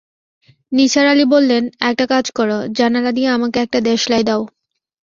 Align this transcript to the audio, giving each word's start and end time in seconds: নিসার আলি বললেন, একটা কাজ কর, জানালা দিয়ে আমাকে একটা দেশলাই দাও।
নিসার 0.71 1.05
আলি 1.07 1.25
বললেন, 1.25 1.63
একটা 1.89 2.05
কাজ 2.05 2.25
কর, 2.31 2.49
জানালা 2.77 3.11
দিয়ে 3.11 3.29
আমাকে 3.29 3.57
একটা 3.59 3.79
দেশলাই 3.89 4.23
দাও। 4.23 4.41